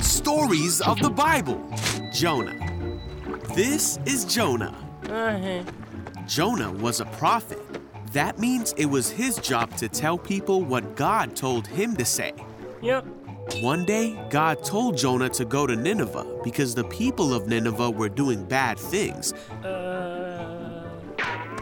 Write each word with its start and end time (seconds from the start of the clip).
Stories 0.00 0.80
of 0.80 0.98
the 1.00 1.10
Bible 1.10 1.62
Jonah. 2.12 2.54
This 3.54 3.98
is 4.04 4.24
Jonah. 4.24 4.74
Uh-huh. 5.04 5.62
Jonah 6.26 6.72
was 6.72 7.00
a 7.00 7.04
prophet. 7.04 7.60
That 8.12 8.38
means 8.38 8.72
it 8.76 8.86
was 8.86 9.10
his 9.10 9.36
job 9.38 9.76
to 9.76 9.88
tell 9.88 10.18
people 10.18 10.62
what 10.62 10.96
God 10.96 11.36
told 11.36 11.66
him 11.66 11.96
to 11.96 12.04
say. 12.04 12.34
Yep. 12.82 13.06
One 13.60 13.84
day, 13.84 14.18
God 14.30 14.64
told 14.64 14.96
Jonah 14.96 15.28
to 15.30 15.44
go 15.44 15.66
to 15.66 15.76
Nineveh 15.76 16.40
because 16.42 16.74
the 16.74 16.84
people 16.84 17.32
of 17.32 17.46
Nineveh 17.46 17.90
were 17.90 18.08
doing 18.08 18.44
bad 18.44 18.78
things. 18.78 19.32
Uh. 19.64 20.82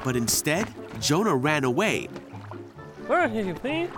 But 0.03 0.17
instead, 0.17 0.73
Jonah 1.01 1.37
ran 1.37 1.65
away 1.65 2.09
Where 3.07 3.21
are 3.21 3.29
you, 3.29 3.55
please? 3.55 3.91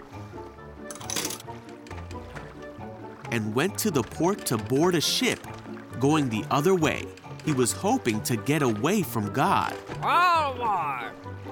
And 3.31 3.55
went 3.55 3.79
to 3.79 3.91
the 3.91 4.03
port 4.03 4.45
to 4.47 4.57
board 4.57 4.95
a 4.95 5.01
ship 5.01 5.47
going 6.01 6.29
the 6.29 6.45
other 6.51 6.75
way. 6.75 7.07
He 7.45 7.53
was 7.53 7.73
hoping 7.73 8.21
to 8.23 8.37
get 8.37 8.63
away 8.63 9.03
from 9.03 9.33
God. 9.33 9.75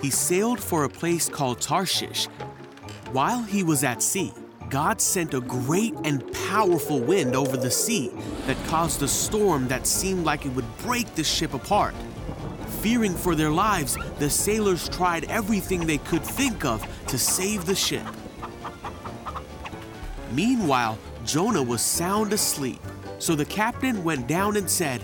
He 0.02 0.10
sailed 0.10 0.60
for 0.60 0.84
a 0.84 0.88
place 0.88 1.28
called 1.28 1.60
Tarshish. 1.60 2.26
While 3.12 3.42
he 3.44 3.62
was 3.62 3.84
at 3.84 4.02
sea, 4.02 4.32
God 4.68 5.00
sent 5.00 5.34
a 5.34 5.40
great 5.40 5.94
and 6.04 6.32
powerful 6.48 6.98
wind 7.00 7.36
over 7.36 7.56
the 7.56 7.70
sea 7.70 8.10
that 8.46 8.56
caused 8.66 9.02
a 9.02 9.08
storm 9.08 9.68
that 9.68 9.86
seemed 9.86 10.24
like 10.24 10.44
it 10.46 10.48
would 10.50 10.78
break 10.78 11.14
the 11.14 11.22
ship 11.22 11.54
apart. 11.54 11.94
Fearing 12.80 13.14
for 13.14 13.34
their 13.34 13.50
lives, 13.50 13.96
the 14.18 14.28
sailors 14.28 14.88
tried 14.88 15.24
everything 15.30 15.86
they 15.86 15.98
could 15.98 16.22
think 16.22 16.64
of 16.64 16.84
to 17.06 17.18
save 17.18 17.66
the 17.66 17.74
ship. 17.74 18.06
Meanwhile, 20.32 20.98
Jonah 21.24 21.62
was 21.62 21.80
sound 21.82 22.32
asleep. 22.32 22.80
So 23.18 23.34
the 23.34 23.44
captain 23.44 24.04
went 24.04 24.26
down 24.26 24.56
and 24.56 24.68
said, 24.68 25.02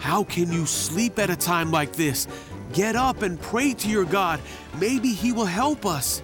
How 0.00 0.24
can 0.24 0.52
you 0.52 0.66
sleep 0.66 1.18
at 1.18 1.30
a 1.30 1.36
time 1.36 1.70
like 1.70 1.92
this? 1.92 2.28
Get 2.72 2.96
up 2.96 3.22
and 3.22 3.40
pray 3.40 3.72
to 3.74 3.88
your 3.88 4.04
God. 4.04 4.40
Maybe 4.78 5.12
he 5.12 5.32
will 5.32 5.46
help 5.46 5.86
us. 5.86 6.22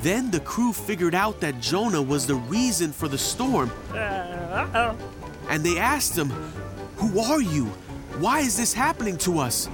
Then 0.00 0.30
the 0.30 0.40
crew 0.40 0.72
figured 0.72 1.14
out 1.14 1.40
that 1.40 1.60
Jonah 1.60 2.02
was 2.02 2.26
the 2.26 2.36
reason 2.36 2.92
for 2.92 3.08
the 3.08 3.18
storm, 3.18 3.72
Uh, 3.90 3.96
uh-oh. 3.96 4.96
and 5.48 5.64
they 5.64 5.76
asked 5.78 6.16
him, 6.16 6.30
Who 6.96 7.20
are 7.20 7.40
you? 7.40 7.64
Why 8.20 8.40
is 8.40 8.56
this 8.56 8.72
happening 8.72 9.16
to 9.18 9.40
us? 9.40 9.68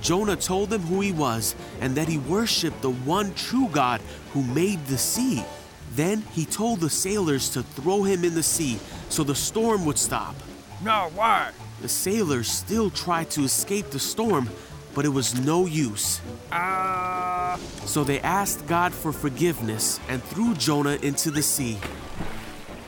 Jonah 0.00 0.36
told 0.36 0.70
them 0.70 0.82
who 0.82 1.00
he 1.00 1.12
was 1.12 1.54
and 1.80 1.94
that 1.96 2.08
he 2.08 2.18
worshiped 2.18 2.82
the 2.82 2.90
one 2.90 3.32
true 3.34 3.68
God 3.70 4.00
who 4.32 4.42
made 4.42 4.84
the 4.86 4.98
sea. 4.98 5.44
Then 5.94 6.22
he 6.32 6.44
told 6.44 6.80
the 6.80 6.90
sailors 6.90 7.48
to 7.50 7.62
throw 7.62 8.02
him 8.02 8.24
in 8.24 8.34
the 8.34 8.42
sea 8.42 8.78
so 9.08 9.24
the 9.24 9.34
storm 9.34 9.84
would 9.84 9.98
stop. 9.98 10.34
No, 10.82 11.10
why? 11.14 11.50
The 11.80 11.88
sailors 11.88 12.48
still 12.48 12.90
tried 12.90 13.30
to 13.30 13.42
escape 13.42 13.90
the 13.90 13.98
storm, 13.98 14.48
but 14.94 15.04
it 15.04 15.08
was 15.08 15.38
no 15.40 15.66
use. 15.66 16.20
Uh. 16.52 17.56
So 17.84 18.04
they 18.04 18.20
asked 18.20 18.66
God 18.66 18.92
for 18.92 19.12
forgiveness 19.12 19.98
and 20.08 20.22
threw 20.22 20.54
Jonah 20.54 20.98
into 21.02 21.30
the 21.30 21.42
sea. 21.42 21.78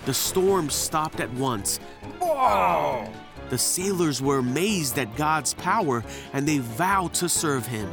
The 0.07 0.14
storm 0.14 0.70
stopped 0.70 1.20
at 1.20 1.33
once. 1.35 1.79
Whoa. 2.20 3.09
The 3.48 3.59
sailors 3.59 4.23
were 4.23 4.39
amazed 4.39 4.98
at 4.98 5.17
God's 5.17 5.55
power 5.55 6.05
and 6.33 6.47
they 6.47 6.59
vowed 6.59 7.14
to 7.14 7.29
serve 7.29 7.67
him. 7.67 7.91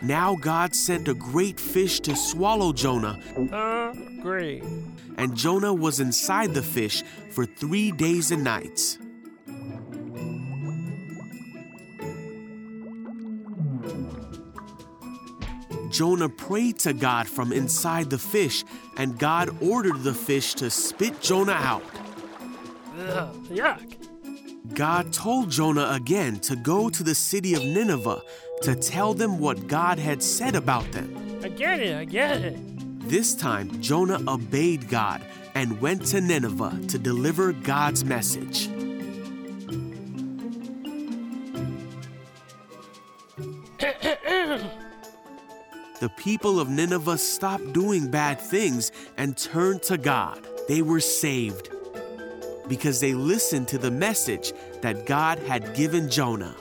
Now 0.00 0.36
God 0.36 0.74
sent 0.74 1.08
a 1.08 1.14
great 1.14 1.58
fish 1.58 2.00
to 2.00 2.14
swallow 2.14 2.72
Jonah, 2.72 3.18
Uh, 3.52 3.92
great. 4.22 4.62
and 5.16 5.36
Jonah 5.36 5.74
was 5.74 5.98
inside 6.00 6.54
the 6.54 6.62
fish 6.62 7.02
for 7.30 7.44
three 7.44 7.90
days 7.90 8.30
and 8.30 8.44
nights. 8.44 8.98
Jonah 15.90 16.28
prayed 16.28 16.78
to 16.80 16.92
God 16.92 17.26
from 17.28 17.52
inside 17.52 18.10
the 18.10 18.18
fish, 18.18 18.64
and 18.96 19.18
God 19.18 19.50
ordered 19.62 20.02
the 20.02 20.14
fish 20.14 20.54
to 20.54 20.70
spit 20.70 21.20
Jonah 21.20 21.52
out. 21.52 21.82
Ugh, 22.98 23.34
yuck. 23.48 24.07
God 24.74 25.12
told 25.12 25.50
Jonah 25.50 25.90
again 25.92 26.38
to 26.40 26.56
go 26.56 26.88
to 26.88 27.02
the 27.02 27.14
city 27.14 27.54
of 27.54 27.64
Nineveh 27.64 28.22
to 28.62 28.74
tell 28.74 29.14
them 29.14 29.38
what 29.38 29.66
God 29.66 29.98
had 29.98 30.22
said 30.22 30.56
about 30.56 30.90
them. 30.92 31.40
I 31.42 31.48
get 31.48 31.80
it, 31.80 31.96
I 31.96 32.04
get 32.04 32.42
it. 32.42 32.58
This 33.08 33.34
time, 33.34 33.80
Jonah 33.80 34.20
obeyed 34.28 34.88
God 34.88 35.22
and 35.54 35.80
went 35.80 36.04
to 36.06 36.20
Nineveh 36.20 36.80
to 36.88 36.98
deliver 36.98 37.52
God's 37.52 38.04
message. 38.04 38.68
The 46.00 46.10
people 46.10 46.60
of 46.60 46.68
Nineveh 46.68 47.18
stopped 47.18 47.72
doing 47.72 48.08
bad 48.08 48.40
things 48.40 48.92
and 49.16 49.36
turned 49.36 49.82
to 49.82 49.98
God. 49.98 50.46
They 50.68 50.80
were 50.80 51.00
saved 51.00 51.70
because 52.68 53.00
they 53.00 53.14
listened 53.14 53.68
to 53.68 53.78
the 53.78 53.90
message 53.90 54.52
that 54.82 55.06
God 55.06 55.38
had 55.40 55.74
given 55.74 56.08
Jonah. 56.08 56.54